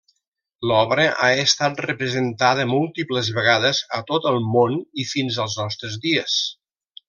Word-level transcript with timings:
L'obra 0.69 1.03
ha 1.25 1.27
estat 1.41 1.83
representada 1.87 2.65
múltiples 2.71 3.31
vegades 3.37 3.83
a 3.99 4.03
tot 4.11 4.27
el 4.33 4.43
món 4.57 4.77
i 5.05 5.07
fins 5.15 5.39
als 5.45 5.61
nostres 5.63 6.01
dies. 6.09 6.41